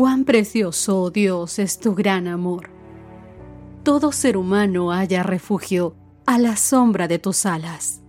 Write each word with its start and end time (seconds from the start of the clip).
Cuán 0.00 0.24
precioso, 0.24 1.02
oh 1.02 1.10
Dios, 1.10 1.58
es 1.58 1.78
tu 1.78 1.94
gran 1.94 2.26
amor. 2.26 2.70
Todo 3.82 4.12
ser 4.12 4.38
humano 4.38 4.92
haya 4.92 5.22
refugio 5.22 5.94
a 6.24 6.38
la 6.38 6.56
sombra 6.56 7.06
de 7.06 7.18
tus 7.18 7.44
alas. 7.44 8.00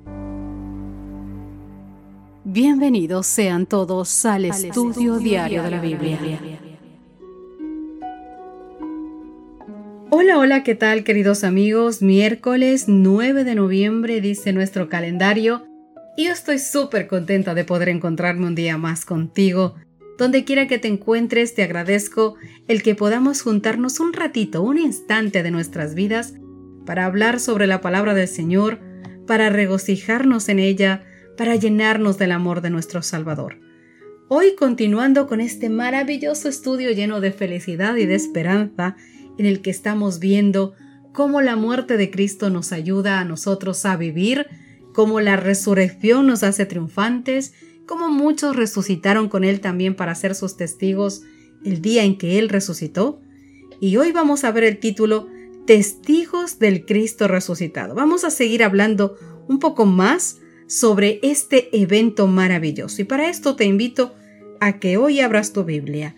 Bienvenidos 2.45 3.27
sean 3.27 3.65
todos 3.65 4.25
al, 4.25 4.45
estudio, 4.45 5.17
diario 5.17 5.63
de 5.63 5.69
la 5.69 5.81
Biblia. 5.81 6.39
Hola, 10.11 10.37
hola, 10.37 10.63
¿qué 10.63 10.75
tal 10.75 11.03
queridos 11.03 11.43
amigos? 11.43 12.01
Miércoles 12.01 12.85
9 12.87 13.43
de 13.43 13.55
noviembre 13.55 14.21
dice 14.21 14.53
nuestro 14.53 14.87
calendario 14.87 15.65
y 16.15 16.27
yo 16.27 16.31
estoy 16.31 16.59
súper 16.59 17.07
contenta 17.07 17.53
de 17.53 17.65
poder 17.65 17.89
encontrarme 17.89 18.47
un 18.47 18.55
día 18.55 18.77
más 18.77 19.03
contigo 19.03 19.75
donde 20.21 20.43
quiera 20.43 20.67
que 20.67 20.77
te 20.77 20.87
encuentres, 20.87 21.55
te 21.55 21.63
agradezco 21.63 22.35
el 22.67 22.83
que 22.83 22.93
podamos 22.93 23.41
juntarnos 23.41 23.99
un 23.99 24.13
ratito, 24.13 24.61
un 24.61 24.77
instante 24.77 25.41
de 25.41 25.49
nuestras 25.49 25.95
vidas 25.95 26.35
para 26.85 27.05
hablar 27.05 27.39
sobre 27.39 27.65
la 27.65 27.81
palabra 27.81 28.13
del 28.13 28.27
Señor, 28.27 28.79
para 29.25 29.49
regocijarnos 29.49 30.47
en 30.49 30.59
ella, 30.59 31.03
para 31.37 31.55
llenarnos 31.55 32.19
del 32.19 32.33
amor 32.33 32.61
de 32.61 32.69
nuestro 32.69 33.01
Salvador. 33.01 33.57
Hoy 34.27 34.53
continuando 34.55 35.25
con 35.25 35.41
este 35.41 35.71
maravilloso 35.71 36.49
estudio 36.49 36.91
lleno 36.91 37.19
de 37.19 37.31
felicidad 37.31 37.95
y 37.95 38.05
de 38.05 38.13
esperanza, 38.13 38.97
en 39.39 39.47
el 39.47 39.63
que 39.63 39.71
estamos 39.71 40.19
viendo 40.19 40.75
cómo 41.13 41.41
la 41.41 41.55
muerte 41.55 41.97
de 41.97 42.11
Cristo 42.11 42.51
nos 42.51 42.73
ayuda 42.73 43.19
a 43.19 43.25
nosotros 43.25 43.85
a 43.85 43.97
vivir, 43.97 44.45
cómo 44.93 45.19
la 45.19 45.35
resurrección 45.35 46.27
nos 46.27 46.43
hace 46.43 46.67
triunfantes, 46.67 47.55
como 47.85 48.09
muchos 48.09 48.55
resucitaron 48.55 49.29
con 49.29 49.43
Él 49.43 49.59
también 49.59 49.95
para 49.95 50.15
ser 50.15 50.35
sus 50.35 50.57
testigos 50.57 51.23
el 51.63 51.81
día 51.81 52.03
en 52.03 52.17
que 52.17 52.39
Él 52.39 52.49
resucitó. 52.49 53.21
Y 53.79 53.97
hoy 53.97 54.11
vamos 54.11 54.43
a 54.43 54.51
ver 54.51 54.63
el 54.63 54.79
título 54.79 55.27
Testigos 55.65 56.59
del 56.59 56.85
Cristo 56.85 57.27
resucitado. 57.27 57.95
Vamos 57.95 58.23
a 58.23 58.31
seguir 58.31 58.63
hablando 58.63 59.17
un 59.47 59.59
poco 59.59 59.85
más 59.85 60.37
sobre 60.67 61.19
este 61.23 61.69
evento 61.77 62.27
maravilloso. 62.27 63.01
Y 63.01 63.05
para 63.05 63.29
esto 63.29 63.55
te 63.55 63.65
invito 63.65 64.15
a 64.59 64.79
que 64.79 64.97
hoy 64.97 65.19
abras 65.19 65.53
tu 65.53 65.63
Biblia 65.63 66.15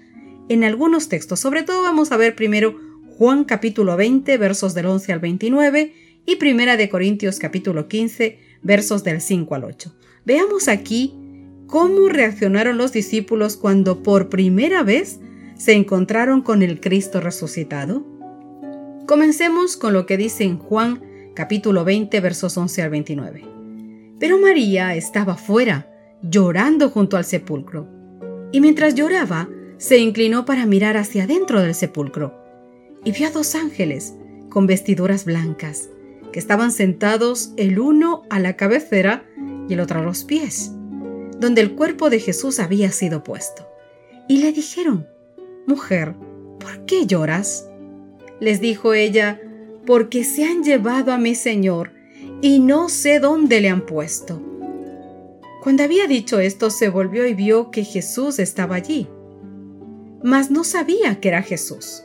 en 0.49 0.63
algunos 0.63 1.09
textos. 1.09 1.39
Sobre 1.39 1.63
todo 1.63 1.81
vamos 1.81 2.11
a 2.11 2.17
ver 2.17 2.35
primero 2.35 2.79
Juan 3.17 3.43
capítulo 3.43 3.95
20 3.95 4.37
versos 4.37 4.73
del 4.73 4.87
11 4.87 5.13
al 5.13 5.19
29 5.19 5.93
y 6.25 6.35
Primera 6.37 6.77
de 6.77 6.89
Corintios 6.89 7.39
capítulo 7.39 7.87
15 7.87 8.39
versos 8.61 9.03
del 9.03 9.21
5 9.21 9.55
al 9.55 9.63
8. 9.65 9.95
Veamos 10.25 10.67
aquí 10.67 11.13
cómo 11.73 12.07
reaccionaron 12.07 12.77
los 12.77 12.91
discípulos 12.91 13.57
cuando 13.57 14.03
por 14.03 14.29
primera 14.29 14.83
vez 14.83 15.19
se 15.55 15.73
encontraron 15.73 16.43
con 16.43 16.61
el 16.61 16.79
Cristo 16.79 17.19
resucitado? 17.19 18.05
Comencemos 19.07 19.75
con 19.75 19.91
lo 19.91 20.05
que 20.05 20.15
dice 20.15 20.43
en 20.43 20.59
Juan 20.59 21.01
capítulo 21.33 21.83
20 21.83 22.19
versos 22.19 22.55
11 22.55 22.83
al 22.83 22.89
29. 22.91 23.45
Pero 24.19 24.37
María 24.37 24.93
estaba 24.93 25.35
fuera, 25.35 25.91
llorando 26.21 26.91
junto 26.91 27.17
al 27.17 27.25
sepulcro. 27.25 27.89
Y 28.51 28.61
mientras 28.61 28.93
lloraba, 28.93 29.49
se 29.77 29.97
inclinó 29.97 30.45
para 30.45 30.67
mirar 30.67 30.95
hacia 30.95 31.23
adentro 31.23 31.59
del 31.59 31.73
sepulcro, 31.73 32.35
y 33.03 33.13
vio 33.13 33.29
a 33.29 33.31
dos 33.31 33.55
ángeles 33.55 34.13
con 34.49 34.67
vestiduras 34.67 35.25
blancas, 35.25 35.89
que 36.31 36.37
estaban 36.37 36.71
sentados 36.71 37.51
el 37.57 37.79
uno 37.79 38.21
a 38.29 38.39
la 38.39 38.57
cabecera 38.57 39.25
y 39.67 39.73
el 39.73 39.79
otro 39.79 40.01
a 40.01 40.03
los 40.03 40.23
pies 40.23 40.72
donde 41.43 41.59
el 41.59 41.75
cuerpo 41.75 42.09
de 42.09 42.21
Jesús 42.21 42.61
había 42.61 42.89
sido 42.93 43.21
puesto. 43.21 43.67
Y 44.29 44.37
le 44.37 44.53
dijeron, 44.53 45.07
Mujer, 45.67 46.15
¿por 46.57 46.85
qué 46.85 47.05
lloras? 47.05 47.69
Les 48.39 48.61
dijo 48.61 48.93
ella, 48.93 49.41
porque 49.85 50.23
se 50.23 50.45
han 50.45 50.63
llevado 50.63 51.11
a 51.11 51.17
mi 51.17 51.35
Señor 51.35 51.91
y 52.41 52.61
no 52.61 52.87
sé 52.87 53.19
dónde 53.19 53.59
le 53.59 53.67
han 53.67 53.85
puesto. 53.85 54.41
Cuando 55.61 55.83
había 55.83 56.07
dicho 56.07 56.39
esto, 56.39 56.69
se 56.69 56.87
volvió 56.87 57.27
y 57.27 57.33
vio 57.33 57.71
que 57.71 57.83
Jesús 57.83 58.39
estaba 58.39 58.75
allí. 58.75 59.09
Mas 60.23 60.49
no 60.49 60.63
sabía 60.63 61.19
que 61.19 61.27
era 61.27 61.41
Jesús. 61.41 62.03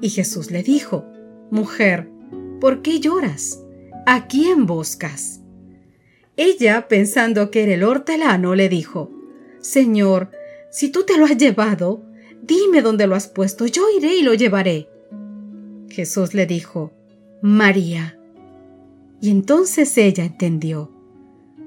Y 0.00 0.10
Jesús 0.10 0.50
le 0.50 0.64
dijo, 0.64 1.04
Mujer, 1.52 2.10
¿por 2.60 2.82
qué 2.82 2.98
lloras? 2.98 3.60
¿A 4.04 4.26
quién 4.26 4.66
buscas? 4.66 5.43
Ella, 6.36 6.88
pensando 6.88 7.50
que 7.50 7.62
era 7.62 7.74
el 7.74 7.84
hortelano, 7.84 8.54
le 8.54 8.68
dijo, 8.68 9.10
Señor, 9.60 10.30
si 10.70 10.90
tú 10.90 11.04
te 11.04 11.16
lo 11.16 11.24
has 11.26 11.36
llevado, 11.36 12.02
dime 12.42 12.82
dónde 12.82 13.06
lo 13.06 13.14
has 13.14 13.28
puesto, 13.28 13.66
yo 13.66 13.84
iré 13.96 14.16
y 14.16 14.22
lo 14.22 14.34
llevaré. 14.34 14.88
Jesús 15.88 16.34
le 16.34 16.46
dijo, 16.46 16.92
María. 17.40 18.18
Y 19.20 19.30
entonces 19.30 19.96
ella 19.96 20.24
entendió, 20.24 20.90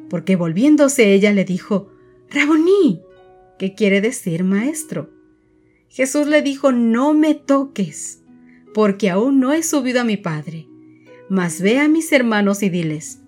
porque 0.09 0.35
volviéndose 0.35 1.13
ella 1.13 1.31
le 1.31 1.45
dijo, 1.45 1.89
Raboní, 2.29 3.01
¿qué 3.57 3.73
quiere 3.73 4.01
decir 4.01 4.43
maestro? 4.43 5.09
Jesús 5.87 6.27
le 6.27 6.41
dijo, 6.41 6.71
no 6.71 7.13
me 7.13 7.33
toques, 7.33 8.21
porque 8.73 9.09
aún 9.09 9.39
no 9.39 9.53
he 9.53 9.63
subido 9.63 10.01
a 10.01 10.03
mi 10.03 10.17
Padre, 10.17 10.67
mas 11.29 11.61
ve 11.61 11.79
a 11.79 11.87
mis 11.87 12.11
hermanos 12.11 12.61
y 12.61 12.69
diles, 12.69 13.21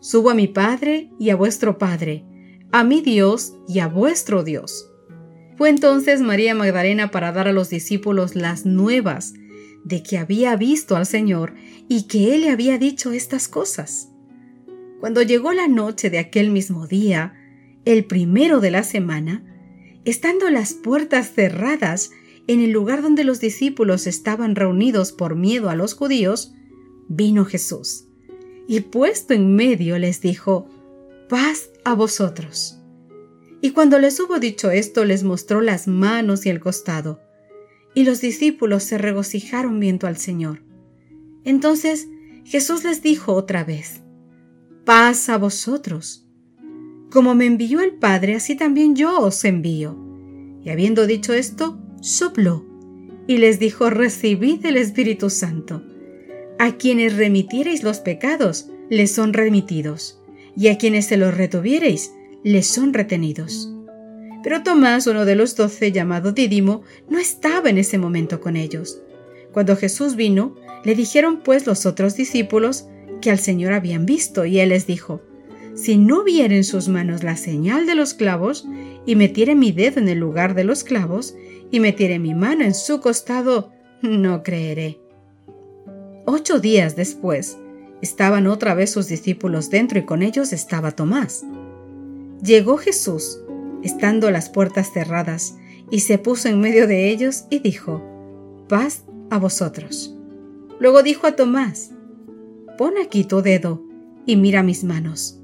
Subo 0.00 0.30
a 0.30 0.34
mi 0.34 0.48
Padre 0.48 1.10
y 1.18 1.28
a 1.28 1.36
vuestro 1.36 1.76
Padre, 1.76 2.24
a 2.72 2.84
mi 2.84 3.02
Dios 3.02 3.52
y 3.68 3.80
a 3.80 3.86
vuestro 3.86 4.42
Dios. 4.42 4.90
Fue 5.58 5.68
entonces 5.68 6.22
María 6.22 6.54
Magdalena 6.54 7.10
para 7.10 7.32
dar 7.32 7.48
a 7.48 7.52
los 7.52 7.68
discípulos 7.68 8.34
las 8.34 8.64
nuevas 8.64 9.34
de 9.84 10.02
que 10.02 10.16
había 10.16 10.56
visto 10.56 10.96
al 10.96 11.04
Señor 11.04 11.52
y 11.86 12.06
que 12.06 12.34
Él 12.34 12.42
le 12.42 12.50
había 12.50 12.78
dicho 12.78 13.12
estas 13.12 13.46
cosas. 13.46 14.08
Cuando 15.00 15.20
llegó 15.20 15.52
la 15.52 15.68
noche 15.68 16.08
de 16.08 16.18
aquel 16.18 16.50
mismo 16.50 16.86
día, 16.86 17.34
el 17.84 18.06
primero 18.06 18.60
de 18.60 18.70
la 18.70 18.84
semana, 18.84 19.44
estando 20.06 20.48
las 20.48 20.72
puertas 20.72 21.34
cerradas 21.34 22.10
en 22.46 22.60
el 22.60 22.70
lugar 22.70 23.02
donde 23.02 23.24
los 23.24 23.38
discípulos 23.38 24.06
estaban 24.06 24.56
reunidos 24.56 25.12
por 25.12 25.36
miedo 25.36 25.68
a 25.68 25.74
los 25.74 25.92
judíos, 25.92 26.54
vino 27.06 27.44
Jesús 27.44 28.06
y 28.70 28.82
puesto 28.82 29.34
en 29.34 29.56
medio 29.56 29.98
les 29.98 30.20
dijo, 30.20 30.68
paz 31.28 31.70
a 31.84 31.94
vosotros. 31.94 32.78
Y 33.60 33.72
cuando 33.72 33.98
les 33.98 34.20
hubo 34.20 34.38
dicho 34.38 34.70
esto, 34.70 35.04
les 35.04 35.24
mostró 35.24 35.60
las 35.60 35.88
manos 35.88 36.46
y 36.46 36.50
el 36.50 36.60
costado. 36.60 37.20
Y 37.96 38.04
los 38.04 38.20
discípulos 38.20 38.84
se 38.84 38.96
regocijaron 38.96 39.80
viendo 39.80 40.06
al 40.06 40.18
Señor. 40.18 40.62
Entonces 41.42 42.06
Jesús 42.44 42.84
les 42.84 43.02
dijo 43.02 43.32
otra 43.32 43.64
vez, 43.64 44.02
paz 44.84 45.28
a 45.30 45.36
vosotros. 45.36 46.28
Como 47.10 47.34
me 47.34 47.46
envió 47.46 47.80
el 47.80 47.94
Padre, 47.96 48.36
así 48.36 48.54
también 48.54 48.94
yo 48.94 49.18
os 49.18 49.44
envío. 49.44 49.98
Y 50.62 50.70
habiendo 50.70 51.08
dicho 51.08 51.32
esto, 51.32 51.76
sopló 52.02 52.64
y 53.26 53.38
les 53.38 53.58
dijo, 53.58 53.90
recibid 53.90 54.64
el 54.64 54.76
Espíritu 54.76 55.28
Santo. 55.28 55.82
A 56.62 56.72
quienes 56.72 57.16
remitiereis 57.16 57.82
los 57.82 58.00
pecados, 58.00 58.68
les 58.90 59.10
son 59.10 59.32
remitidos, 59.32 60.20
y 60.54 60.68
a 60.68 60.76
quienes 60.76 61.06
se 61.06 61.16
los 61.16 61.34
retuviereis, 61.34 62.12
les 62.44 62.66
son 62.66 62.92
retenidos. 62.92 63.72
Pero 64.42 64.62
Tomás, 64.62 65.06
uno 65.06 65.24
de 65.24 65.36
los 65.36 65.56
doce, 65.56 65.90
llamado 65.90 66.32
Dídimo, 66.32 66.82
no 67.08 67.18
estaba 67.18 67.70
en 67.70 67.78
ese 67.78 67.96
momento 67.96 68.42
con 68.42 68.56
ellos. 68.56 69.00
Cuando 69.52 69.74
Jesús 69.74 70.16
vino, 70.16 70.54
le 70.84 70.94
dijeron 70.94 71.40
pues 71.42 71.66
los 71.66 71.86
otros 71.86 72.14
discípulos 72.14 72.84
que 73.22 73.30
al 73.30 73.38
Señor 73.38 73.72
habían 73.72 74.04
visto, 74.04 74.44
y 74.44 74.60
él 74.60 74.68
les 74.68 74.86
dijo, 74.86 75.22
Si 75.74 75.96
no 75.96 76.24
viera 76.24 76.54
en 76.54 76.64
sus 76.64 76.88
manos 76.88 77.22
la 77.22 77.38
señal 77.38 77.86
de 77.86 77.94
los 77.94 78.12
clavos, 78.12 78.68
y 79.06 79.16
metiere 79.16 79.54
mi 79.54 79.72
dedo 79.72 79.98
en 79.98 80.10
el 80.10 80.18
lugar 80.18 80.54
de 80.54 80.64
los 80.64 80.84
clavos, 80.84 81.34
y 81.70 81.80
metiere 81.80 82.18
mi 82.18 82.34
mano 82.34 82.64
en 82.64 82.74
su 82.74 83.00
costado, 83.00 83.72
no 84.02 84.42
creeré. 84.42 84.98
Ocho 86.32 86.60
días 86.60 86.94
después, 86.94 87.58
estaban 88.02 88.46
otra 88.46 88.74
vez 88.74 88.92
sus 88.92 89.08
discípulos 89.08 89.68
dentro 89.68 89.98
y 89.98 90.04
con 90.04 90.22
ellos 90.22 90.52
estaba 90.52 90.92
Tomás. 90.92 91.44
Llegó 92.40 92.76
Jesús, 92.76 93.40
estando 93.82 94.30
las 94.30 94.48
puertas 94.48 94.92
cerradas, 94.92 95.56
y 95.90 95.98
se 95.98 96.18
puso 96.18 96.48
en 96.48 96.60
medio 96.60 96.86
de 96.86 97.10
ellos 97.10 97.46
y 97.50 97.58
dijo, 97.58 98.00
paz 98.68 99.02
a 99.28 99.40
vosotros. 99.40 100.14
Luego 100.78 101.02
dijo 101.02 101.26
a 101.26 101.34
Tomás, 101.34 101.90
pon 102.78 102.94
aquí 103.04 103.24
tu 103.24 103.42
dedo 103.42 103.82
y 104.24 104.36
mira 104.36 104.62
mis 104.62 104.84
manos. 104.84 105.40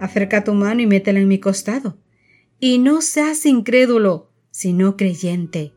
Acerca 0.00 0.42
tu 0.42 0.54
mano 0.54 0.82
y 0.82 0.86
métela 0.86 1.20
en 1.20 1.28
mi 1.28 1.38
costado. 1.38 1.98
Y 2.58 2.78
no 2.78 3.00
seas 3.00 3.46
incrédulo, 3.46 4.32
sino 4.50 4.96
creyente. 4.96 5.72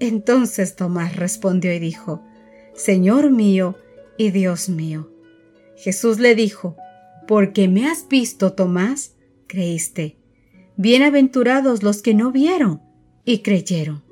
Entonces 0.00 0.74
Tomás 0.74 1.14
respondió 1.14 1.72
y 1.72 1.78
dijo, 1.78 2.24
Señor 2.74 3.30
mío 3.30 3.76
y 4.16 4.30
Dios 4.30 4.68
mío. 4.68 5.10
Jesús 5.76 6.18
le 6.18 6.34
dijo, 6.34 6.76
Porque 7.28 7.68
me 7.68 7.86
has 7.86 8.08
visto, 8.08 8.54
Tomás, 8.54 9.14
creíste. 9.46 10.16
Bienaventurados 10.76 11.82
los 11.82 12.00
que 12.02 12.14
no 12.14 12.32
vieron 12.32 12.80
y 13.24 13.38
creyeron. 13.38 14.02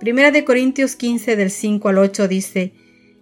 Primera 0.00 0.30
de 0.30 0.44
Corintios 0.44 0.96
15 0.96 1.36
del 1.36 1.50
5 1.50 1.88
al 1.88 1.98
8 1.98 2.28
dice, 2.28 2.72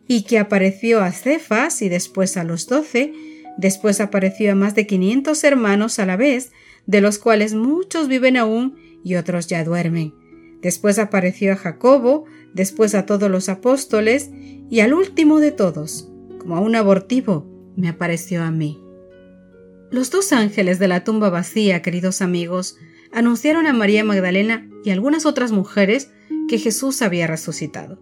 y 0.07 0.23
que 0.23 0.39
apareció 0.39 1.01
a 1.01 1.11
Cefas 1.13 1.83
y 1.83 1.89
después 1.89 2.37
a 2.37 2.45
los 2.45 2.67
doce, 2.67 3.13
después 3.57 4.01
apareció 4.01 4.53
a 4.53 4.55
más 4.55 4.75
de 4.75 4.87
quinientos 4.87 5.45
hermanos 5.45 5.99
a 5.99 6.07
la 6.07 6.17
vez, 6.17 6.53
de 6.87 7.01
los 7.01 7.19
cuales 7.19 7.55
muchos 7.55 8.09
viven 8.09 8.37
aún 8.37 8.77
y 9.03 9.17
otros 9.17 9.47
ya 9.47 9.65
duermen. 9.65 10.15
Después 10.61 10.99
apareció 10.99 11.53
a 11.53 11.57
Jacobo, 11.57 12.27
después 12.55 12.95
a 12.95 13.05
todos 13.05 13.31
los 13.31 13.49
apóstoles, 13.51 14.31
y 14.71 14.81
al 14.81 14.95
último 14.95 15.41
de 15.41 15.53
todos, 15.53 16.09
como 16.39 16.57
a 16.57 16.61
un 16.61 16.75
abortivo, 16.75 17.47
me 17.77 17.89
apareció 17.89 18.43
a 18.43 18.51
mí. 18.51 18.81
Los 19.91 20.11
dos 20.11 20.33
ángeles 20.33 20.79
de 20.79 20.89
la 20.89 21.05
tumba 21.05 21.31
vacía, 21.31 21.83
queridos 21.83 22.23
amigos, 22.23 22.77
anunciaron 23.13 23.67
a 23.67 23.73
María 23.73 24.03
Magdalena 24.05 24.69
y 24.85 24.91
algunas 24.91 25.27
otras 25.27 25.53
mujeres 25.53 26.11
que 26.49 26.59
Jesús 26.59 27.03
había 27.03 27.27
resucitado. 27.27 28.01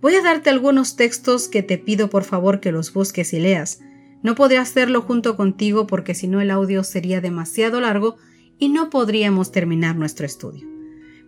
Voy 0.00 0.14
a 0.14 0.22
darte 0.22 0.50
algunos 0.50 0.96
textos 0.96 1.48
que 1.48 1.62
te 1.62 1.78
pido 1.78 2.10
por 2.10 2.24
favor 2.24 2.60
que 2.60 2.72
los 2.72 2.92
busques 2.92 3.32
y 3.32 3.40
leas. 3.40 3.80
No 4.22 4.34
podré 4.34 4.58
hacerlo 4.58 5.02
junto 5.02 5.36
contigo 5.36 5.86
porque 5.86 6.14
si 6.14 6.28
no 6.28 6.40
el 6.40 6.50
audio 6.50 6.82
sería 6.82 7.20
demasiado 7.20 7.80
largo 7.80 8.16
y 8.58 8.68
no 8.68 8.88
podríamos 8.90 9.52
terminar 9.52 9.96
nuestro 9.96 10.26
estudio. 10.26 10.66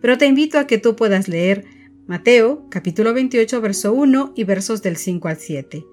Pero 0.01 0.17
te 0.17 0.25
invito 0.25 0.57
a 0.59 0.67
que 0.67 0.77
tú 0.77 0.95
puedas 0.95 1.27
leer 1.27 1.65
Mateo 2.07 2.65
capítulo 2.69 3.13
28 3.13 3.59
verso 3.59 3.91
1 3.91 4.31
y 4.33 4.45
versos 4.45 4.81
del 4.81 4.95
5 4.95 5.27
al 5.27 5.35
7. 5.35 5.85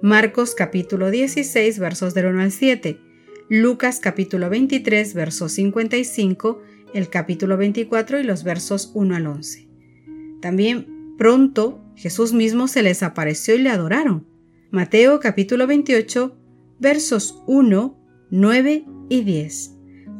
Marcos 0.00 0.54
capítulo 0.54 1.10
16 1.10 1.78
versos 1.78 2.14
del 2.14 2.26
1 2.26 2.40
al 2.40 2.50
7. 2.50 2.98
Lucas 3.50 4.00
capítulo 4.00 4.48
23 4.48 5.12
verso 5.12 5.50
55, 5.50 6.62
el 6.94 7.10
capítulo 7.10 7.58
24 7.58 8.20
y 8.20 8.22
los 8.22 8.42
versos 8.42 8.90
1 8.94 9.14
al 9.14 9.26
11. 9.26 9.68
También 10.40 11.14
pronto 11.18 11.84
Jesús 11.94 12.32
mismo 12.32 12.66
se 12.66 12.82
les 12.82 13.02
apareció 13.02 13.54
y 13.54 13.58
le 13.58 13.68
adoraron. 13.68 14.26
Mateo 14.70 15.20
capítulo 15.20 15.66
28 15.66 16.38
versos 16.78 17.42
1, 17.46 17.98
9 18.30 18.84
y 19.10 19.24
10. 19.24 19.72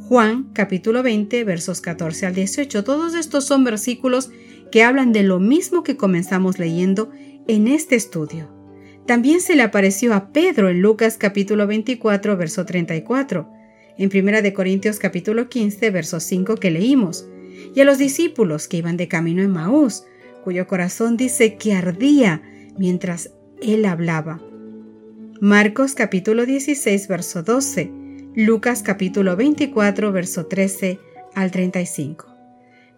Juan 0.06 0.50
capítulo 0.52 1.02
20 1.02 1.44
versos 1.44 1.80
14 1.80 2.26
al 2.26 2.34
18. 2.34 2.84
Todos 2.84 3.14
estos 3.14 3.46
son 3.46 3.64
versículos 3.64 4.30
que 4.70 4.82
hablan 4.82 5.12
de 5.12 5.22
lo 5.22 5.40
mismo 5.40 5.82
que 5.82 5.96
comenzamos 5.96 6.58
leyendo 6.58 7.10
en 7.48 7.68
este 7.68 7.96
estudio. 7.96 8.48
También 9.06 9.40
se 9.40 9.56
le 9.56 9.62
apareció 9.62 10.14
a 10.14 10.32
Pedro 10.32 10.68
en 10.68 10.80
Lucas 10.80 11.16
capítulo 11.16 11.66
24 11.66 12.36
verso 12.36 12.64
34, 12.64 13.50
en 13.98 14.08
Primera 14.08 14.40
de 14.42 14.52
Corintios 14.52 14.98
capítulo 14.98 15.48
15 15.48 15.90
verso 15.90 16.20
5 16.20 16.56
que 16.56 16.70
leímos, 16.70 17.26
y 17.74 17.80
a 17.80 17.84
los 17.84 17.98
discípulos 17.98 18.68
que 18.68 18.78
iban 18.78 18.96
de 18.96 19.08
camino 19.08 19.42
en 19.42 19.50
Maús, 19.50 20.04
cuyo 20.44 20.66
corazón 20.66 21.16
dice 21.16 21.56
que 21.56 21.74
ardía 21.74 22.42
mientras 22.78 23.32
él 23.60 23.84
hablaba. 23.84 24.40
Marcos 25.40 25.94
capítulo 25.94 26.46
16, 26.46 27.08
verso 27.08 27.42
12, 27.42 27.90
Lucas 28.36 28.82
capítulo 28.82 29.36
24, 29.36 30.12
verso 30.12 30.46
13 30.46 30.98
al 31.34 31.50
35. 31.50 32.29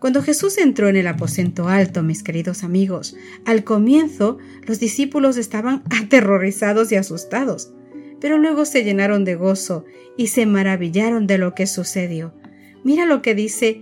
Cuando 0.03 0.21
Jesús 0.21 0.59
entró 0.59 0.89
en 0.89 0.97
el 0.97 1.07
aposento 1.07 1.69
alto, 1.69 2.03
mis 2.03 2.25
queridos 2.25 2.65
amigos, 2.65 3.15
al 3.45 3.63
comienzo 3.63 4.39
los 4.67 4.81
discípulos 4.81 5.37
estaban 5.37 5.85
aterrorizados 5.91 6.91
y 6.91 6.97
asustados, 6.97 7.73
pero 8.21 8.37
luego 8.37 8.65
se 8.65 8.83
llenaron 8.83 9.25
de 9.25 9.37
gozo 9.37 9.85
y 10.17 10.27
se 10.27 10.45
maravillaron 10.45 11.29
de 11.29 11.39
lo 11.39 11.55
que 11.55 11.69
sucedió. 11.69 12.35
Mira 12.83 13.07
lo 13.07 13.23
que 13.23 13.37
dice 13.37 13.81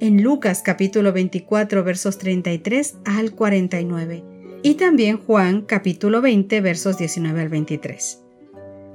en 0.00 0.22
Lucas 0.22 0.60
capítulo 0.62 1.14
24 1.14 1.82
versos 1.82 2.18
33 2.18 2.96
al 3.06 3.32
49 3.32 4.24
y 4.62 4.74
también 4.74 5.16
Juan 5.16 5.62
capítulo 5.62 6.20
20 6.20 6.60
versos 6.60 6.98
19 6.98 7.40
al 7.40 7.48
23. 7.48 8.20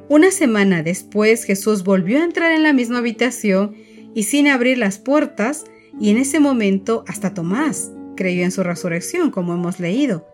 Una 0.08 0.30
semana 0.30 0.84
después 0.84 1.46
Jesús 1.46 1.84
volvió 1.84 2.22
a 2.22 2.26
entrar 2.26 2.52
en 2.52 2.62
la 2.62 2.74
misma 2.74 3.00
habitación 3.00 3.76
y 4.14 4.22
sin 4.22 4.48
abrir 4.48 4.78
las 4.78 5.00
puertas, 5.00 5.66
y 6.00 6.10
en 6.12 6.18
ese 6.18 6.40
momento 6.40 7.04
hasta 7.08 7.34
Tomás 7.34 7.92
creyó 8.16 8.44
en 8.44 8.52
su 8.52 8.64
resurrección, 8.64 9.32
como 9.32 9.54
hemos 9.54 9.80
leído. 9.80 10.28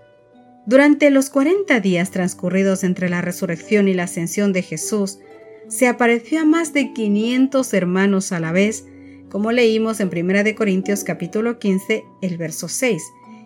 Durante 0.66 1.10
los 1.10 1.30
40 1.30 1.80
días 1.82 2.12
transcurridos 2.12 2.84
entre 2.84 3.10
la 3.10 3.22
resurrección 3.22 3.88
y 3.88 3.94
la 3.94 4.04
ascensión 4.04 4.54
de 4.54 4.62
Jesús, 4.62 5.20
se 5.68 5.88
apareció 5.88 6.42
a 6.42 6.46
más 6.46 6.74
de 6.74 6.94
500 6.94 7.74
hermanos 7.74 8.32
a 8.32 8.40
la 8.40 8.52
vez, 8.52 8.86
como 9.30 9.52
leímos 9.52 10.00
en 10.00 10.10
1 10.10 10.56
Corintios 10.56 11.04
capítulo 11.04 11.60
15, 11.60 12.04
el 12.22 12.38
verso 12.38 12.68
6, 12.68 13.02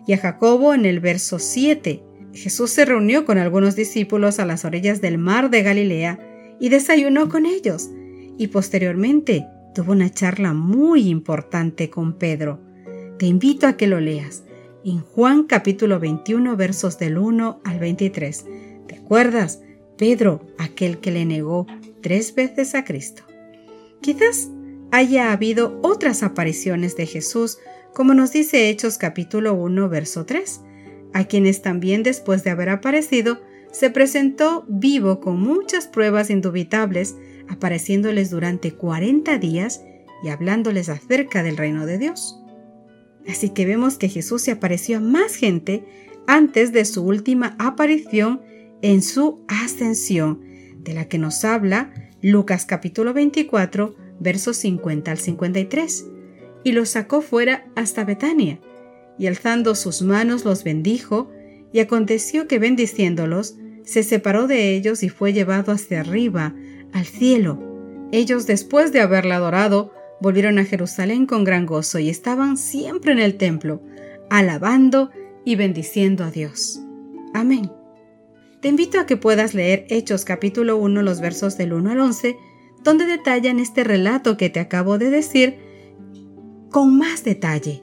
y 0.06 0.12
a 0.12 0.18
Jacobo 0.18 0.74
en 0.74 0.84
el 0.84 1.00
verso 1.00 1.38
7. 1.38 2.02
Jesús 2.34 2.70
se 2.70 2.84
reunió 2.84 3.24
con 3.24 3.38
algunos 3.38 3.74
discípulos 3.74 4.38
a 4.38 4.46
las 4.46 4.64
orillas 4.64 5.00
del 5.00 5.18
mar 5.18 5.50
de 5.50 5.62
Galilea 5.62 6.20
y 6.60 6.68
desayunó 6.68 7.28
con 7.28 7.46
ellos, 7.46 7.90
y 8.36 8.48
posteriormente 8.48 9.46
tuvo 9.78 9.92
una 9.92 10.10
charla 10.10 10.54
muy 10.54 11.08
importante 11.08 11.88
con 11.88 12.14
Pedro. 12.14 12.58
Te 13.16 13.26
invito 13.26 13.68
a 13.68 13.76
que 13.76 13.86
lo 13.86 14.00
leas 14.00 14.42
en 14.84 15.02
Juan 15.02 15.44
capítulo 15.44 16.00
21 16.00 16.56
versos 16.56 16.98
del 16.98 17.16
1 17.16 17.60
al 17.62 17.78
23. 17.78 18.44
¿Te 18.88 18.96
acuerdas? 18.96 19.62
Pedro, 19.96 20.44
aquel 20.58 20.98
que 20.98 21.12
le 21.12 21.24
negó 21.24 21.68
tres 22.00 22.34
veces 22.34 22.74
a 22.74 22.82
Cristo. 22.82 23.22
Quizás 24.00 24.48
haya 24.90 25.30
habido 25.30 25.78
otras 25.84 26.24
apariciones 26.24 26.96
de 26.96 27.06
Jesús 27.06 27.58
como 27.94 28.14
nos 28.14 28.32
dice 28.32 28.70
Hechos 28.70 28.98
capítulo 28.98 29.54
1, 29.54 29.88
verso 29.88 30.26
3, 30.26 30.60
a 31.14 31.22
quienes 31.26 31.62
también 31.62 32.02
después 32.02 32.42
de 32.42 32.50
haber 32.50 32.70
aparecido, 32.70 33.40
se 33.70 33.90
presentó 33.90 34.64
vivo 34.66 35.20
con 35.20 35.38
muchas 35.38 35.86
pruebas 35.86 36.30
indubitables, 36.30 37.14
apareciéndoles 37.48 38.30
durante 38.30 38.72
40 38.72 39.38
días 39.38 39.82
y 40.22 40.28
hablándoles 40.28 40.88
acerca 40.88 41.42
del 41.42 41.56
reino 41.56 41.86
de 41.86 41.98
Dios. 41.98 42.40
Así 43.28 43.50
que 43.50 43.66
vemos 43.66 43.98
que 43.98 44.08
Jesús 44.08 44.42
se 44.42 44.52
apareció 44.52 44.98
a 44.98 45.00
más 45.00 45.36
gente 45.36 45.84
antes 46.26 46.72
de 46.72 46.84
su 46.84 47.04
última 47.04 47.56
aparición 47.58 48.40
en 48.82 49.02
su 49.02 49.44
ascensión, 49.48 50.40
de 50.82 50.94
la 50.94 51.08
que 51.08 51.18
nos 51.18 51.44
habla 51.44 51.92
Lucas 52.22 52.66
capítulo 52.66 53.12
24, 53.12 53.94
versos 54.20 54.56
50 54.56 55.10
al 55.10 55.18
53 55.18 56.06
y 56.64 56.72
los 56.72 56.90
sacó 56.90 57.22
fuera 57.22 57.66
hasta 57.76 58.04
Betania, 58.04 58.60
y 59.18 59.26
alzando 59.26 59.74
sus 59.74 60.02
manos 60.02 60.44
los 60.44 60.64
bendijo, 60.64 61.30
y 61.72 61.80
aconteció 61.80 62.48
que 62.48 62.58
bendiciéndolos, 62.58 63.56
se 63.84 64.02
separó 64.02 64.46
de 64.46 64.74
ellos 64.74 65.02
y 65.02 65.08
fue 65.08 65.32
llevado 65.32 65.72
hacia 65.72 66.00
arriba, 66.00 66.54
al 66.92 67.04
cielo. 67.04 67.58
Ellos, 68.12 68.46
después 68.46 68.92
de 68.92 69.00
haberla 69.00 69.36
adorado, 69.36 69.92
volvieron 70.20 70.58
a 70.58 70.64
Jerusalén 70.64 71.26
con 71.26 71.44
gran 71.44 71.66
gozo 71.66 71.98
y 71.98 72.08
estaban 72.08 72.56
siempre 72.56 73.12
en 73.12 73.18
el 73.18 73.36
templo, 73.36 73.82
alabando 74.30 75.10
y 75.44 75.56
bendiciendo 75.56 76.24
a 76.24 76.30
Dios. 76.30 76.80
Amén. 77.34 77.70
Te 78.60 78.68
invito 78.68 78.98
a 78.98 79.06
que 79.06 79.16
puedas 79.16 79.54
leer 79.54 79.86
Hechos 79.88 80.24
capítulo 80.24 80.76
1 80.78 81.02
los 81.02 81.20
versos 81.20 81.56
del 81.56 81.72
1 81.72 81.92
al 81.92 82.00
11, 82.00 82.36
donde 82.82 83.06
detallan 83.06 83.60
este 83.60 83.84
relato 83.84 84.36
que 84.36 84.50
te 84.50 84.60
acabo 84.60 84.98
de 84.98 85.10
decir 85.10 85.56
con 86.70 86.98
más 86.98 87.24
detalle. 87.24 87.82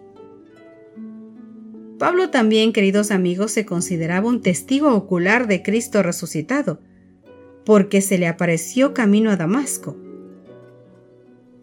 Pablo 1.97 2.29
también, 2.29 2.73
queridos 2.73 3.11
amigos, 3.11 3.51
se 3.51 3.65
consideraba 3.65 4.27
un 4.27 4.41
testigo 4.41 4.93
ocular 4.93 5.47
de 5.47 5.63
Cristo 5.63 6.03
resucitado, 6.03 6.81
porque 7.65 8.01
se 8.01 8.17
le 8.17 8.27
apareció 8.27 8.93
camino 8.93 9.31
a 9.31 9.35
Damasco. 9.35 9.97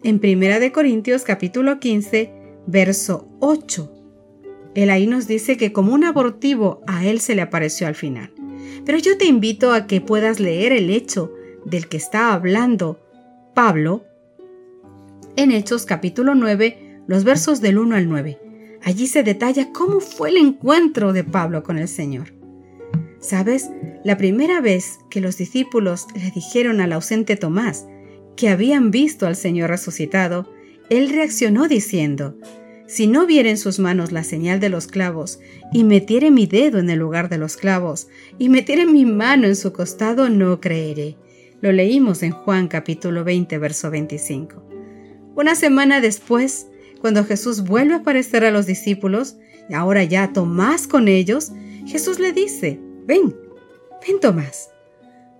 En 0.03 0.19
1 0.21 0.59
de 0.59 0.71
Corintios 0.71 1.23
capítulo 1.23 1.79
15, 1.79 2.31
verso 2.67 3.29
8, 3.39 3.91
él 4.75 4.89
ahí 4.89 5.07
nos 5.07 5.27
dice 5.27 5.55
que 5.55 5.71
como 5.71 5.93
un 5.93 6.03
abortivo 6.03 6.81
a 6.87 7.05
él 7.05 7.19
se 7.19 7.35
le 7.35 7.41
apareció 7.41 7.87
al 7.87 7.95
final. 7.95 8.31
Pero 8.85 8.97
yo 8.97 9.17
te 9.17 9.25
invito 9.25 9.71
a 9.71 9.87
que 9.87 10.01
puedas 10.01 10.39
leer 10.39 10.73
el 10.73 10.89
hecho 10.89 11.31
del 11.65 11.87
que 11.87 11.97
está 11.97 12.33
hablando 12.33 12.99
Pablo 13.53 14.03
en 15.35 15.51
Hechos 15.51 15.85
capítulo 15.85 16.35
9, 16.35 17.03
los 17.07 17.23
versos 17.23 17.61
del 17.61 17.77
1 17.77 17.95
al 17.95 18.09
9. 18.09 18.39
Allí 18.83 19.07
se 19.07 19.23
detalla 19.23 19.71
cómo 19.71 19.99
fue 19.99 20.29
el 20.29 20.37
encuentro 20.37 21.13
de 21.13 21.23
Pablo 21.23 21.63
con 21.63 21.77
el 21.77 21.87
Señor. 21.87 22.33
¿Sabes? 23.19 23.69
La 24.03 24.17
primera 24.17 24.59
vez 24.59 24.99
que 25.09 25.21
los 25.21 25.37
discípulos 25.37 26.07
le 26.13 26.29
dijeron 26.31 26.81
al 26.81 26.91
ausente 26.91 27.37
Tomás 27.37 27.85
que 28.35 28.49
habían 28.49 28.91
visto 28.91 29.27
al 29.27 29.35
Señor 29.35 29.69
resucitado, 29.69 30.51
él 30.89 31.09
reaccionó 31.09 31.67
diciendo, 31.69 32.37
Si 32.85 33.07
no 33.07 33.25
viera 33.25 33.49
en 33.49 33.57
sus 33.57 33.79
manos 33.79 34.11
la 34.11 34.23
señal 34.23 34.59
de 34.59 34.69
los 34.69 34.87
clavos, 34.87 35.39
y 35.71 35.85
metiere 35.85 36.31
mi 36.31 36.47
dedo 36.47 36.79
en 36.79 36.89
el 36.89 36.99
lugar 36.99 37.29
de 37.29 37.37
los 37.37 37.55
clavos, 37.55 38.07
y 38.37 38.49
metiere 38.49 38.85
mi 38.85 39.05
mano 39.05 39.47
en 39.47 39.55
su 39.55 39.71
costado, 39.71 40.29
no 40.29 40.59
creeré. 40.59 41.15
Lo 41.61 41.71
leímos 41.71 42.23
en 42.23 42.31
Juan 42.31 42.67
capítulo 42.67 43.23
20, 43.23 43.57
verso 43.57 43.89
25. 43.89 44.67
Una 45.35 45.55
semana 45.55 46.01
después, 46.01 46.67
cuando 46.99 47.23
Jesús 47.23 47.63
vuelve 47.63 47.93
a 47.93 47.97
aparecer 47.97 48.43
a 48.43 48.51
los 48.51 48.65
discípulos, 48.65 49.37
y 49.69 49.75
ahora 49.75 50.03
ya 50.03 50.33
Tomás 50.33 50.87
con 50.87 51.07
ellos, 51.07 51.53
Jesús 51.85 52.19
le 52.19 52.33
dice, 52.33 52.79
ven, 53.05 53.33
ven 54.05 54.19
Tomás, 54.19 54.69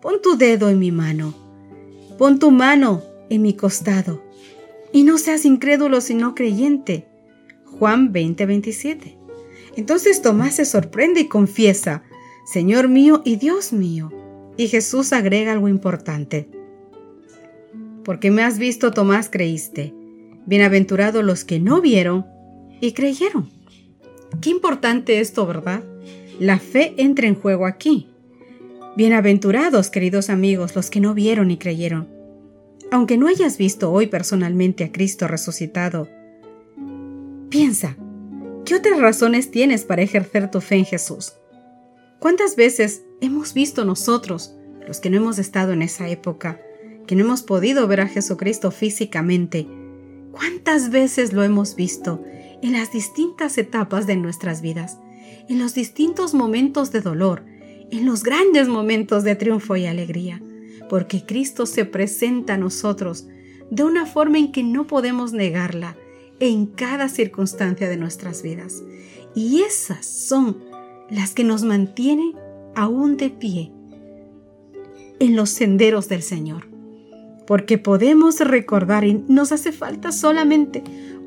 pon 0.01 0.21
tu 0.21 0.37
dedo 0.37 0.69
en 0.69 0.79
mi 0.79 0.91
mano, 0.91 1.33
pon 2.17 2.39
tu 2.39 2.51
mano 2.51 3.01
en 3.29 3.41
mi 3.41 3.53
costado, 3.53 4.23
y 4.91 5.03
no 5.03 5.17
seas 5.17 5.45
incrédulo 5.45 6.01
sino 6.01 6.35
creyente. 6.35 7.07
Juan 7.65 8.13
20:27. 8.13 9.17
Entonces 9.75 10.21
Tomás 10.21 10.55
se 10.55 10.65
sorprende 10.65 11.21
y 11.21 11.27
confiesa, 11.27 12.03
Señor 12.45 12.89
mío 12.89 13.21
y 13.25 13.37
Dios 13.37 13.73
mío. 13.73 14.11
Y 14.55 14.67
Jesús 14.67 15.13
agrega 15.13 15.51
algo 15.51 15.67
importante. 15.67 16.47
Porque 18.03 18.29
me 18.29 18.43
has 18.43 18.59
visto, 18.59 18.91
Tomás, 18.91 19.29
creíste. 19.29 19.93
Bienaventurados 20.45 21.23
los 21.23 21.43
que 21.43 21.59
no 21.59 21.81
vieron 21.81 22.27
y 22.81 22.91
creyeron. 22.91 23.49
Qué 24.41 24.51
importante 24.51 25.19
esto, 25.19 25.47
¿verdad? 25.47 25.83
La 26.39 26.59
fe 26.59 26.93
entra 26.97 27.27
en 27.27 27.35
juego 27.35 27.65
aquí. 27.65 28.12
Bienaventurados, 28.95 29.89
queridos 29.89 30.29
amigos, 30.29 30.75
los 30.75 30.91
que 30.91 30.99
no 30.99 31.15
vieron 31.15 31.49
y 31.49 31.57
creyeron. 31.57 32.07
Aunque 32.91 33.17
no 33.17 33.27
hayas 33.27 33.57
visto 33.57 33.91
hoy 33.91 34.05
personalmente 34.05 34.83
a 34.83 34.91
Cristo 34.91 35.27
resucitado, 35.27 36.07
piensa, 37.49 37.97
¿qué 38.65 38.75
otras 38.75 38.99
razones 38.99 39.49
tienes 39.49 39.83
para 39.83 40.03
ejercer 40.03 40.51
tu 40.51 40.61
fe 40.61 40.75
en 40.75 40.85
Jesús? 40.85 41.33
¿Cuántas 42.19 42.55
veces 42.55 43.01
hemos 43.19 43.55
visto 43.55 43.83
nosotros, 43.83 44.53
los 44.87 44.99
que 44.99 45.09
no 45.09 45.17
hemos 45.17 45.39
estado 45.39 45.73
en 45.73 45.81
esa 45.81 46.07
época, 46.07 46.61
que 47.07 47.15
no 47.15 47.23
hemos 47.23 47.41
podido 47.41 47.87
ver 47.87 48.01
a 48.01 48.07
Jesucristo 48.07 48.69
físicamente, 48.69 49.67
cuántas 50.31 50.91
veces 50.91 51.33
lo 51.33 51.41
hemos 51.41 51.75
visto 51.75 52.23
en 52.61 52.73
las 52.73 52.91
distintas 52.91 53.57
etapas 53.57 54.05
de 54.05 54.17
nuestras 54.17 54.61
vidas, 54.61 54.99
en 55.49 55.57
los 55.57 55.73
distintos 55.73 56.35
momentos 56.35 56.91
de 56.91 57.01
dolor, 57.01 57.43
en 57.93 58.07
los 58.07 58.23
grandes 58.23 58.67
momentos 58.67 59.23
de 59.23 59.35
triunfo 59.35 59.75
y 59.75 59.85
alegría, 59.85 60.41
porque 60.89 61.27
Cristo 61.27 61.67
se 61.67 61.85
presenta 61.85 62.55
a 62.55 62.57
nosotros 62.57 63.27
de 63.69 63.83
una 63.83 64.07
forma 64.07 64.39
en 64.39 64.51
que 64.51 64.63
no 64.63 64.87
podemos 64.87 65.31
negarla 65.31 65.95
en 66.39 66.65
cada 66.65 67.07
circunstancia 67.07 67.87
de 67.87 67.97
nuestras 67.97 68.41
vidas. 68.41 68.81
Y 69.35 69.61
esas 69.61 70.07
son 70.07 70.57
las 71.11 71.35
que 71.35 71.43
nos 71.43 71.63
mantienen 71.63 72.33
aún 72.73 73.15
de 73.15 73.29
pie 73.29 73.71
en 75.19 75.35
los 75.35 75.51
senderos 75.51 76.09
del 76.09 76.23
Señor. 76.23 76.67
Porque 77.45 77.77
podemos 77.77 78.39
recordar 78.39 79.03
y 79.03 79.23
nos 79.27 79.51
hace 79.51 79.71
falta 79.71 80.11
solamente 80.11 80.83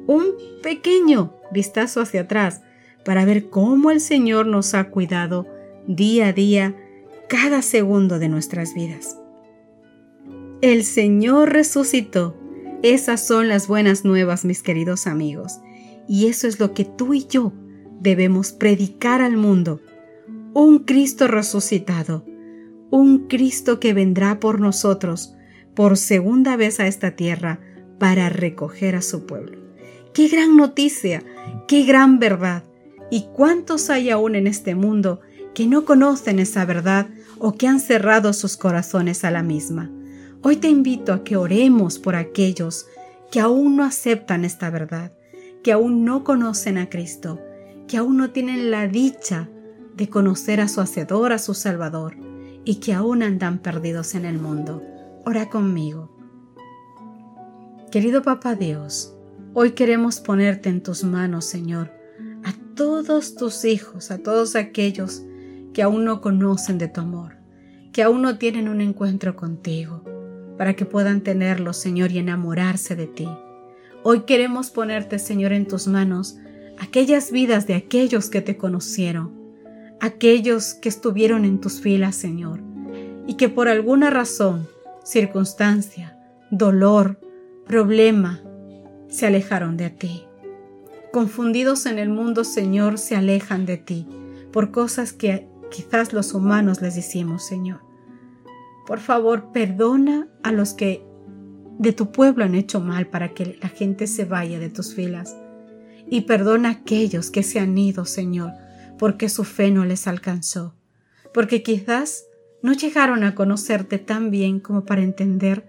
un 0.08 0.34
pequeño 0.64 1.32
vistazo 1.52 2.00
hacia 2.00 2.22
atrás 2.22 2.62
para 3.04 3.24
ver 3.24 3.50
cómo 3.50 3.92
el 3.92 4.00
Señor 4.00 4.48
nos 4.48 4.74
ha 4.74 4.90
cuidado 4.90 5.46
día 5.86 6.28
a 6.28 6.32
día, 6.32 6.74
cada 7.28 7.62
segundo 7.62 8.18
de 8.18 8.28
nuestras 8.28 8.74
vidas. 8.74 9.18
El 10.60 10.84
Señor 10.84 11.52
resucitó. 11.52 12.36
Esas 12.82 13.26
son 13.26 13.48
las 13.48 13.68
buenas 13.68 14.04
nuevas, 14.04 14.44
mis 14.44 14.62
queridos 14.62 15.06
amigos. 15.06 15.60
Y 16.08 16.26
eso 16.26 16.46
es 16.46 16.60
lo 16.60 16.72
que 16.72 16.84
tú 16.84 17.14
y 17.14 17.26
yo 17.26 17.52
debemos 18.00 18.52
predicar 18.52 19.22
al 19.22 19.36
mundo. 19.36 19.80
Un 20.54 20.80
Cristo 20.80 21.26
resucitado. 21.26 22.24
Un 22.90 23.26
Cristo 23.26 23.80
que 23.80 23.92
vendrá 23.92 24.40
por 24.40 24.60
nosotros 24.60 25.34
por 25.74 25.98
segunda 25.98 26.56
vez 26.56 26.80
a 26.80 26.86
esta 26.86 27.16
tierra 27.16 27.60
para 27.98 28.30
recoger 28.30 28.96
a 28.96 29.02
su 29.02 29.26
pueblo. 29.26 29.58
Qué 30.14 30.28
gran 30.28 30.56
noticia, 30.56 31.22
qué 31.68 31.84
gran 31.84 32.18
verdad. 32.18 32.64
¿Y 33.10 33.26
cuántos 33.34 33.90
hay 33.90 34.10
aún 34.10 34.34
en 34.34 34.46
este 34.46 34.74
mundo 34.74 35.20
que 35.56 35.66
no 35.66 35.86
conocen 35.86 36.38
esa 36.38 36.66
verdad 36.66 37.06
o 37.38 37.52
que 37.54 37.66
han 37.66 37.80
cerrado 37.80 38.34
sus 38.34 38.58
corazones 38.58 39.24
a 39.24 39.30
la 39.30 39.42
misma? 39.42 39.90
Hoy 40.42 40.56
te 40.56 40.68
invito 40.68 41.14
a 41.14 41.24
que 41.24 41.38
oremos 41.38 41.98
por 41.98 42.14
aquellos 42.14 42.84
que 43.32 43.40
aún 43.40 43.74
no 43.74 43.82
aceptan 43.82 44.44
esta 44.44 44.68
verdad, 44.68 45.14
que 45.64 45.72
aún 45.72 46.04
no 46.04 46.24
conocen 46.24 46.76
a 46.76 46.90
Cristo, 46.90 47.40
que 47.88 47.96
aún 47.96 48.18
no 48.18 48.32
tienen 48.32 48.70
la 48.70 48.86
dicha 48.86 49.48
de 49.96 50.10
conocer 50.10 50.60
a 50.60 50.68
su 50.68 50.82
Hacedor, 50.82 51.32
a 51.32 51.38
su 51.38 51.54
Salvador, 51.54 52.18
y 52.66 52.74
que 52.74 52.92
aún 52.92 53.22
andan 53.22 53.60
perdidos 53.60 54.14
en 54.14 54.26
el 54.26 54.38
mundo. 54.38 54.82
Ora 55.24 55.48
conmigo. 55.48 56.14
Querido 57.90 58.20
Papá 58.20 58.56
Dios, 58.56 59.14
Hoy 59.54 59.70
queremos 59.70 60.20
ponerte 60.20 60.68
en 60.68 60.82
tus 60.82 61.02
manos, 61.02 61.46
Señor, 61.46 61.90
a 62.44 62.52
todos 62.74 63.36
tus 63.36 63.64
hijos, 63.64 64.10
a 64.10 64.18
todos 64.18 64.54
aquellos 64.54 65.22
que 65.76 65.82
aún 65.82 66.06
no 66.06 66.22
conocen 66.22 66.78
de 66.78 66.88
tu 66.88 67.02
amor, 67.02 67.36
que 67.92 68.02
aún 68.02 68.22
no 68.22 68.38
tienen 68.38 68.66
un 68.70 68.80
encuentro 68.80 69.36
contigo, 69.36 70.02
para 70.56 70.72
que 70.72 70.86
puedan 70.86 71.20
tenerlo, 71.20 71.74
Señor, 71.74 72.12
y 72.12 72.18
enamorarse 72.18 72.96
de 72.96 73.06
ti. 73.06 73.28
Hoy 74.02 74.20
queremos 74.20 74.70
ponerte, 74.70 75.18
Señor, 75.18 75.52
en 75.52 75.68
tus 75.68 75.86
manos 75.86 76.38
aquellas 76.78 77.30
vidas 77.30 77.66
de 77.66 77.74
aquellos 77.74 78.30
que 78.30 78.40
te 78.40 78.56
conocieron, 78.56 79.34
aquellos 80.00 80.72
que 80.72 80.88
estuvieron 80.88 81.44
en 81.44 81.60
tus 81.60 81.82
filas, 81.82 82.16
Señor, 82.16 82.62
y 83.26 83.34
que 83.34 83.50
por 83.50 83.68
alguna 83.68 84.08
razón, 84.08 84.66
circunstancia, 85.04 86.18
dolor, 86.50 87.20
problema, 87.66 88.40
se 89.08 89.26
alejaron 89.26 89.76
de 89.76 89.90
ti. 89.90 90.24
Confundidos 91.12 91.84
en 91.84 91.98
el 91.98 92.08
mundo, 92.08 92.44
Señor, 92.44 92.96
se 92.96 93.14
alejan 93.14 93.66
de 93.66 93.76
ti 93.76 94.08
por 94.56 94.70
cosas 94.70 95.12
que 95.12 95.46
quizás 95.70 96.12
los 96.12 96.34
humanos 96.34 96.80
les 96.82 96.94
decimos, 96.94 97.44
Señor. 97.44 97.80
Por 98.86 99.00
favor, 99.00 99.52
perdona 99.52 100.28
a 100.42 100.52
los 100.52 100.74
que 100.74 101.04
de 101.78 101.92
tu 101.92 102.12
pueblo 102.12 102.44
han 102.44 102.54
hecho 102.54 102.80
mal 102.80 103.08
para 103.08 103.34
que 103.34 103.58
la 103.60 103.68
gente 103.68 104.06
se 104.06 104.24
vaya 104.24 104.58
de 104.58 104.70
tus 104.70 104.94
filas. 104.94 105.36
Y 106.08 106.22
perdona 106.22 106.68
a 106.68 106.72
aquellos 106.72 107.30
que 107.30 107.42
se 107.42 107.58
han 107.58 107.76
ido, 107.76 108.04
Señor, 108.04 108.52
porque 108.98 109.28
su 109.28 109.44
fe 109.44 109.70
no 109.70 109.84
les 109.84 110.06
alcanzó, 110.06 110.74
porque 111.34 111.62
quizás 111.62 112.24
no 112.62 112.72
llegaron 112.72 113.24
a 113.24 113.34
conocerte 113.34 113.98
tan 113.98 114.30
bien 114.30 114.60
como 114.60 114.84
para 114.84 115.02
entender 115.02 115.68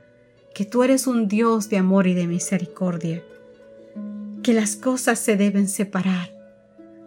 que 0.54 0.66
tú 0.66 0.84
eres 0.84 1.08
un 1.08 1.28
Dios 1.28 1.70
de 1.70 1.78
amor 1.78 2.08
y 2.08 2.14
de 2.14 2.28
misericordia, 2.28 3.24
que 4.44 4.54
las 4.54 4.76
cosas 4.76 5.20
se 5.20 5.36
deben 5.36 5.68
separar, 5.68 6.32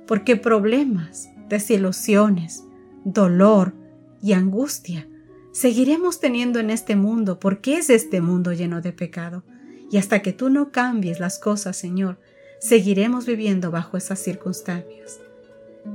porque 0.06 0.37
problemas, 0.37 1.28
desilusiones, 1.49 2.64
dolor 3.04 3.75
y 4.23 4.33
angustia 4.33 5.07
seguiremos 5.52 6.21
teniendo 6.21 6.61
en 6.61 6.71
este 6.71 6.97
mundo 6.97 7.40
porque 7.40 7.78
es 7.78 7.90
este 7.90 8.21
mundo 8.21 8.52
lleno 8.52 8.80
de 8.80 8.92
pecado. 8.92 9.42
Y 9.90 9.97
hasta 9.97 10.23
que 10.23 10.33
tú 10.33 10.50
no 10.50 10.71
cambies 10.71 11.19
las 11.19 11.40
cosas, 11.40 11.76
Señor, 11.76 12.21
seguiremos 12.61 13.26
viviendo 13.26 13.73
bajo 13.73 13.97
esas 13.97 14.21
circunstancias. 14.21 15.19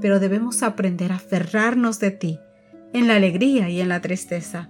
Pero 0.01 0.19
debemos 0.19 0.63
aprender 0.63 1.13
a 1.13 1.15
aferrarnos 1.15 1.99
de 1.99 2.11
ti 2.11 2.39
en 2.91 3.07
la 3.07 3.15
alegría 3.15 3.69
y 3.69 3.79
en 3.79 3.87
la 3.87 4.01
tristeza, 4.01 4.69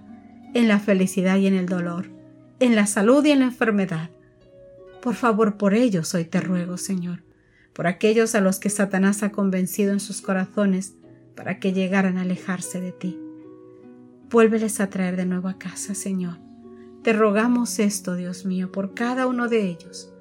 en 0.54 0.68
la 0.68 0.78
felicidad 0.78 1.38
y 1.38 1.48
en 1.48 1.54
el 1.54 1.66
dolor 1.66 2.16
en 2.60 2.74
la 2.74 2.86
salud 2.86 3.24
y 3.24 3.30
en 3.30 3.40
la 3.40 3.46
enfermedad. 3.46 4.10
Por 5.02 5.14
favor, 5.14 5.56
por 5.56 5.74
ellos 5.74 6.14
hoy 6.14 6.24
te 6.24 6.40
ruego, 6.40 6.78
Señor, 6.78 7.22
por 7.72 7.86
aquellos 7.86 8.34
a 8.34 8.40
los 8.40 8.58
que 8.58 8.70
Satanás 8.70 9.22
ha 9.22 9.30
convencido 9.30 9.92
en 9.92 10.00
sus 10.00 10.22
corazones 10.22 10.94
para 11.36 11.60
que 11.60 11.72
llegaran 11.72 12.18
a 12.18 12.22
alejarse 12.22 12.80
de 12.80 12.92
ti. 12.92 13.18
Vuélveles 14.30 14.80
a 14.80 14.90
traer 14.90 15.16
de 15.16 15.26
nuevo 15.26 15.48
a 15.48 15.58
casa, 15.58 15.94
Señor. 15.94 16.38
Te 17.02 17.12
rogamos 17.12 17.78
esto, 17.78 18.16
Dios 18.16 18.44
mío, 18.44 18.72
por 18.72 18.94
cada 18.94 19.28
uno 19.28 19.46
de 19.48 19.68
ellos, 19.68 20.12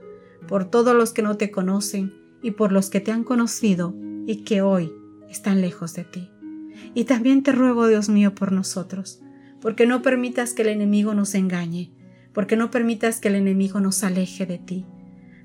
por 0.48 0.66
todos 0.66 0.96
los 0.96 1.14
que 1.14 1.24
no 1.24 1.38
te 1.38 1.50
conocen 1.50 2.14
y 2.44 2.52
por 2.52 2.72
los 2.72 2.92
que 2.92 3.00
te 3.00 3.12
han 3.12 3.24
conocido 3.24 3.96
y 4.28 4.44
que 4.44 4.62
hoy 4.62 4.94
están 5.30 5.62
lejos 5.62 5.96
de 5.96 6.04
ti. 6.04 6.30
Y 6.94 7.06
también 7.06 7.42
te 7.42 7.52
ruego, 7.52 7.88
Dios 7.88 8.10
mío, 8.10 8.36
por 8.36 8.52
nosotros, 8.52 9.22
porque 9.62 9.88
no 9.88 10.04
permitas 10.04 10.54
que 10.54 10.62
el 10.62 10.68
enemigo 10.68 11.16
nos 11.16 11.34
engañe, 11.34 11.92
porque 12.34 12.56
no 12.56 12.70
permitas 12.70 13.20
que 13.20 13.30
el 13.30 13.36
enemigo 13.36 13.80
nos 13.80 14.04
aleje 14.04 14.46
de 14.46 14.60
ti. 14.60 14.86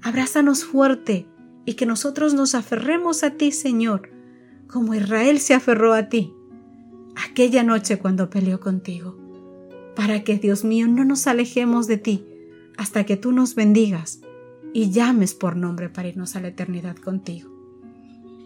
Abrázanos 0.03 0.65
fuerte 0.65 1.27
y 1.65 1.75
que 1.75 1.87
nosotros 1.87 2.35
nos 2.35 2.55
aferremos 2.55 3.23
a 3.23 3.31
ti, 3.31 3.53
Señor, 3.53 4.11
como 4.71 4.95
Israel 4.95 5.41
se 5.41 5.55
aferró 5.55 5.93
a 5.95 6.09
ti 6.09 6.33
aquella 7.17 7.63
noche 7.63 7.99
cuando 7.99 8.31
peleó 8.31 8.61
contigo, 8.61 9.19
para 9.97 10.23
que, 10.25 10.39
Dios 10.39 10.65
mío, 10.65 10.87
no 10.89 11.05
nos 11.05 11.27
alejemos 11.27 11.87
de 11.87 11.99
ti 11.99 12.25
hasta 12.77 13.05
que 13.05 13.17
tú 13.17 13.33
nos 13.33 13.55
bendigas 13.55 14.21
y 14.73 14.91
llames 14.91 15.35
por 15.35 15.57
nombre 15.57 15.89
para 15.89 16.09
irnos 16.09 16.37
a 16.37 16.41
la 16.41 16.49
eternidad 16.49 16.97
contigo. 16.97 17.51